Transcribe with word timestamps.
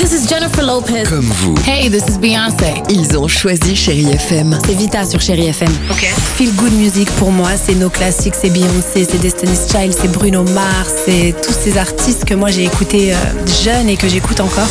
this 0.00 0.12
is 0.12 0.26
Jennifer 0.26 0.62
Lopez. 0.62 1.02
Comme 1.04 1.20
vous. 1.20 1.54
Hey, 1.66 1.90
this 1.90 2.04
is 2.08 2.18
Beyoncé. 2.18 2.82
Ils 2.88 3.18
ont 3.18 3.28
choisi 3.28 3.76
Chérie 3.76 4.10
FM. 4.10 4.58
C'est 4.66 4.74
Vita 4.74 5.04
sur 5.04 5.20
Chérie 5.20 5.48
FM. 5.48 5.68
Ok. 5.90 6.06
Feel 6.36 6.52
good 6.54 6.72
music 6.72 7.10
pour 7.18 7.30
moi, 7.30 7.50
c'est 7.62 7.74
nos 7.74 7.90
classiques, 7.90 8.34
c'est 8.40 8.48
Beyoncé, 8.48 9.06
c'est 9.10 9.20
Destiny's 9.20 9.70
Child, 9.70 9.92
c'est 9.92 10.10
Bruno 10.10 10.42
Mars, 10.44 10.90
c'est 11.04 11.34
tous 11.42 11.52
ces 11.52 11.76
artistes 11.76 12.24
que 12.24 12.34
moi 12.34 12.50
j'ai 12.50 12.64
écoutés 12.64 13.12
euh, 13.12 13.16
jeune 13.62 13.88
et 13.90 13.96
que 13.96 14.08
j'écoute 14.08 14.40
encore 14.40 14.68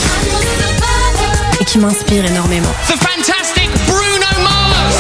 et 1.62 1.66
qui 1.66 1.78
m'inspirent 1.78 2.26
énormément. 2.26 2.70
The 2.88 2.98
fantastic 2.98 3.70
Bruno 3.86 4.44
Mars. 4.44 4.96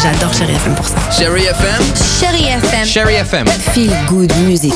J'adore 0.00 0.32
Chérie 0.32 0.54
FM 0.54 0.74
pour 0.74 0.86
ça. 0.86 0.94
Chérie 1.10 1.44
FM. 1.46 1.82
Chérie 2.20 2.44
FM. 2.44 2.86
Chérie 2.86 3.14
FM. 3.14 3.46
Feel 3.72 3.92
good 4.08 4.32
music. 4.46 4.74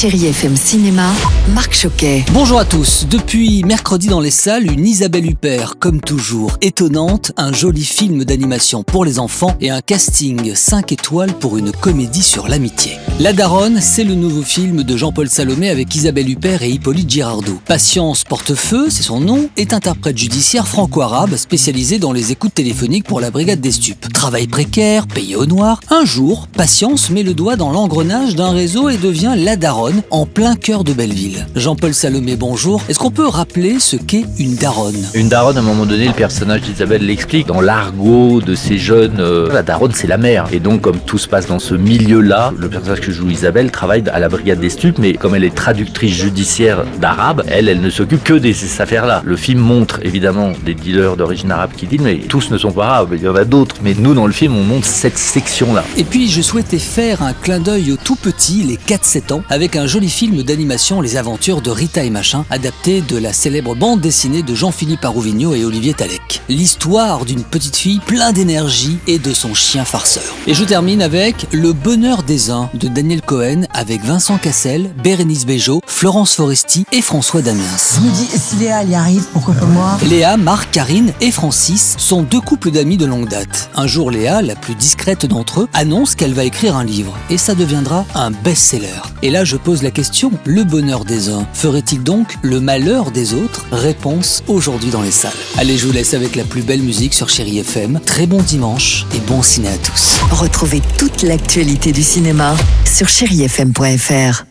Chérie 0.00 0.28
FM 0.28 0.56
Cinéma, 0.56 1.10
Marc 1.52 1.74
Choquet. 1.74 2.24
Bonjour 2.32 2.58
à 2.58 2.64
tous. 2.64 3.04
Depuis 3.10 3.62
mercredi 3.64 4.08
dans 4.08 4.20
les 4.20 4.30
salles, 4.30 4.66
une 4.66 4.86
Isabelle 4.86 5.26
Huppert, 5.28 5.74
comme 5.78 6.00
toujours, 6.00 6.56
étonnante, 6.62 7.32
un 7.36 7.52
joli 7.52 7.84
film 7.84 8.24
d'animation 8.24 8.82
pour 8.82 9.04
les 9.04 9.18
enfants 9.18 9.54
et 9.60 9.68
un 9.68 9.82
casting 9.82 10.54
5 10.54 10.92
étoiles 10.92 11.34
pour 11.34 11.58
une 11.58 11.70
comédie 11.70 12.22
sur 12.22 12.48
l'amitié. 12.48 12.92
La 13.18 13.34
Daronne, 13.34 13.82
c'est 13.82 14.04
le 14.04 14.14
nouveau 14.14 14.40
film 14.40 14.84
de 14.84 14.96
Jean-Paul 14.96 15.28
Salomé 15.28 15.68
avec 15.68 15.94
Isabelle 15.94 16.30
Huppert 16.30 16.62
et 16.62 16.70
Hippolyte 16.70 17.10
Girardot. 17.10 17.60
Patience 17.66 18.24
Portefeu, 18.24 18.88
c'est 18.88 19.02
son 19.02 19.20
nom, 19.20 19.50
est 19.58 19.74
interprète 19.74 20.16
judiciaire 20.16 20.66
franco-arabe 20.66 21.36
spécialisé 21.36 21.98
dans 21.98 22.12
les 22.12 22.32
écoutes 22.32 22.54
téléphoniques 22.54 23.04
pour 23.04 23.20
la 23.20 23.30
brigade 23.30 23.60
des 23.60 23.72
stupes. 23.72 24.10
Travail 24.14 24.46
précaire, 24.46 25.06
payé 25.06 25.36
au 25.36 25.44
noir. 25.44 25.80
Un 25.90 26.06
jour, 26.06 26.48
Patience 26.56 27.10
met 27.10 27.22
le 27.22 27.34
doigt 27.34 27.56
dans 27.56 27.70
l'engrenage 27.70 28.34
d'un 28.34 28.52
réseau 28.52 28.88
et 28.88 28.96
devient 28.96 29.34
la 29.36 29.56
Daronne 29.56 29.89
en 30.10 30.26
plein 30.26 30.56
cœur 30.56 30.84
de 30.84 30.92
Belleville. 30.92 31.46
Jean-Paul 31.56 31.94
Salomé, 31.94 32.36
bonjour. 32.36 32.82
Est-ce 32.88 32.98
qu'on 32.98 33.10
peut 33.10 33.26
rappeler 33.26 33.80
ce 33.80 33.96
qu'est 33.96 34.24
une 34.38 34.54
daronne? 34.54 34.96
Une 35.14 35.28
daronne, 35.28 35.56
à 35.56 35.60
un 35.60 35.64
moment 35.64 35.86
donné, 35.86 36.06
le 36.06 36.12
personnage 36.12 36.62
d'Isabelle 36.62 37.04
l'explique. 37.04 37.46
Dans 37.46 37.60
l'argot 37.60 38.40
de 38.40 38.54
ces 38.54 38.78
jeunes, 38.78 39.20
euh, 39.20 39.52
la 39.52 39.62
daronne, 39.62 39.92
c'est 39.94 40.06
la 40.06 40.18
mère. 40.18 40.46
Et 40.52 40.60
donc, 40.60 40.82
comme 40.82 40.98
tout 40.98 41.18
se 41.18 41.28
passe 41.28 41.46
dans 41.46 41.58
ce 41.58 41.74
milieu-là, 41.74 42.52
le 42.56 42.68
personnage 42.68 43.00
que 43.00 43.10
joue 43.10 43.30
Isabelle 43.30 43.70
travaille 43.70 44.04
à 44.12 44.18
la 44.18 44.28
brigade 44.28 44.60
des 44.60 44.70
stupes, 44.70 44.98
mais 44.98 45.14
comme 45.14 45.34
elle 45.34 45.44
est 45.44 45.54
traductrice 45.54 46.14
judiciaire 46.14 46.84
d'arabe, 47.00 47.42
elle, 47.48 47.68
elle 47.68 47.80
ne 47.80 47.90
s'occupe 47.90 48.24
que 48.24 48.34
de 48.34 48.52
ces 48.52 48.80
affaires-là. 48.80 49.22
Le 49.24 49.36
film 49.36 49.60
montre 49.60 50.00
évidemment 50.02 50.52
des 50.64 50.74
dealers 50.74 51.16
d'origine 51.16 51.50
arabe 51.50 51.70
qui 51.76 51.86
disent, 51.86 52.00
mais 52.00 52.16
tous 52.28 52.50
ne 52.50 52.58
sont 52.58 52.72
pas 52.72 52.86
arabes, 52.86 53.10
il 53.14 53.22
y 53.22 53.28
en 53.28 53.34
a 53.34 53.44
d'autres. 53.44 53.76
Mais 53.82 53.94
nous, 53.94 54.14
dans 54.14 54.26
le 54.26 54.32
film, 54.32 54.56
on 54.56 54.64
montre 54.64 54.86
cette 54.86 55.18
section-là. 55.18 55.84
Et 55.96 56.04
puis, 56.04 56.28
je 56.28 56.42
souhaitais 56.42 56.78
faire 56.78 57.22
un 57.22 57.32
clin 57.32 57.60
d'œil 57.60 57.92
aux 57.92 57.96
tout 57.96 58.16
petits, 58.16 58.62
les 58.62 58.76
4-7 58.76 59.32
ans, 59.32 59.42
avec 59.48 59.76
un 59.76 59.79
joli 59.86 60.08
film 60.08 60.42
d'animation 60.42 61.00
Les 61.00 61.16
aventures 61.16 61.60
de 61.60 61.70
Rita 61.70 62.04
et 62.04 62.10
Machin, 62.10 62.44
adapté 62.50 63.00
de 63.00 63.16
la 63.16 63.32
célèbre 63.32 63.74
bande 63.74 64.00
dessinée 64.00 64.42
de 64.42 64.54
Jean-Philippe 64.54 65.04
Arouvigno 65.04 65.54
et 65.54 65.64
Olivier 65.64 65.94
Talek. 65.94 66.42
L'histoire 66.48 67.24
d'une 67.24 67.44
petite 67.44 67.76
fille 67.76 68.00
plein 68.06 68.32
d'énergie 68.32 68.98
et 69.06 69.18
de 69.18 69.32
son 69.32 69.54
chien 69.54 69.84
farceur. 69.84 70.34
Et 70.46 70.54
je 70.54 70.64
termine 70.64 71.02
avec 71.02 71.46
Le 71.52 71.72
bonheur 71.72 72.22
des 72.22 72.50
uns 72.50 72.70
de 72.74 72.88
Daniel 72.88 73.22
Cohen 73.22 73.62
avec 73.72 74.04
Vincent 74.04 74.38
Cassel, 74.38 74.90
Bérénice 75.02 75.46
Bejo, 75.46 75.80
Florence 75.86 76.34
Foresti 76.34 76.84
et 76.92 77.02
François 77.02 77.42
Damiens. 77.42 77.62
Je 77.94 78.00
me 78.00 78.10
dis, 78.10 78.28
si 78.38 78.56
Léa 78.56 78.84
y 78.84 78.94
arrive, 78.94 79.24
pourquoi 79.32 79.54
pas 79.54 79.66
moi? 79.66 79.98
Léa, 80.08 80.36
Marc, 80.36 80.70
Karine 80.70 81.12
et 81.20 81.30
Francis 81.30 81.94
sont 81.98 82.22
deux 82.22 82.40
couples 82.40 82.70
d'amis 82.70 82.96
de 82.96 83.06
longue 83.06 83.28
date. 83.28 83.70
Un 83.76 83.86
jour, 83.86 84.10
Léa, 84.10 84.42
la 84.42 84.54
plus 84.54 84.74
d'entre 85.26 85.62
eux, 85.62 85.68
annonce 85.72 86.14
qu'elle 86.14 86.34
va 86.34 86.44
écrire 86.44 86.76
un 86.76 86.84
livre 86.84 87.16
et 87.30 87.38
ça 87.38 87.54
deviendra 87.54 88.04
un 88.14 88.30
best-seller. 88.30 89.00
Et 89.22 89.30
là, 89.30 89.44
je 89.44 89.56
pose 89.56 89.82
la 89.82 89.90
question, 89.90 90.30
le 90.44 90.64
bonheur 90.64 91.04
des 91.04 91.28
uns 91.28 91.46
ferait-il 91.54 92.02
donc 92.02 92.36
le 92.42 92.60
malheur 92.60 93.10
des 93.10 93.34
autres? 93.34 93.64
Réponse 93.72 94.42
aujourd'hui 94.46 94.90
dans 94.90 95.02
les 95.02 95.10
salles. 95.10 95.32
Allez, 95.58 95.78
je 95.78 95.86
vous 95.86 95.92
laisse 95.92 96.14
avec 96.14 96.36
la 96.36 96.44
plus 96.44 96.62
belle 96.62 96.82
musique 96.82 97.14
sur 97.14 97.28
Chéri 97.28 97.58
FM. 97.58 98.00
Très 98.04 98.26
bon 98.26 98.42
dimanche 98.42 99.06
et 99.14 99.20
bon 99.20 99.42
ciné 99.42 99.68
à 99.68 99.78
tous. 99.78 100.18
Retrouvez 100.30 100.82
toute 100.98 101.22
l'actualité 101.22 101.92
du 101.92 102.02
cinéma 102.02 102.54
sur 102.84 103.08
chérifm.fr. 103.08 104.49